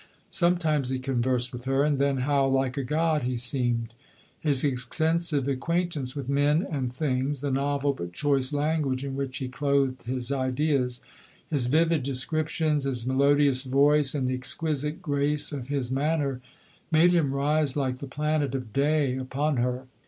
Sometimes 0.31 0.89
he 0.89 0.97
con 0.97 1.21
versed 1.21 1.53
with 1.53 1.65
her, 1.65 1.83
and 1.83 1.99
then 1.99 2.17
how 2.25 2.47
like 2.47 2.75
a 2.75 2.81
god 2.83 3.21
be 3.21 3.37
seemed! 3.37 3.93
His 4.39 4.63
extensive 4.63 5.47
acquaintance 5.47 6.15
with 6.15 6.27
men 6.27 6.65
and 6.71 6.91
things, 6.91 7.41
the 7.41 7.51
novel 7.51 7.93
but 7.93 8.11
choice 8.11 8.51
language 8.51 9.05
in 9.05 9.15
which 9.15 9.37
he 9.37 9.47
clothed 9.47 10.01
his 10.07 10.31
ideas; 10.31 11.01
his 11.51 11.67
vivid 11.67 12.01
descriptions, 12.01 12.85
his 12.85 13.07
i 13.07 13.13
melodious 13.13 13.61
voice, 13.61 14.15
and 14.15 14.27
the 14.27 14.33
exquisite 14.33 15.03
grace 15.03 15.51
of 15.51 15.67
his 15.67 15.91
manner, 15.91 16.41
made 16.91 17.11
him 17.11 17.31
rise 17.35 17.77
like 17.77 17.99
the 17.99 18.07
planet 18.07 18.55
of 18.55 18.73
d. 18.73 19.13
upon 19.17 19.57
her. 19.57 19.85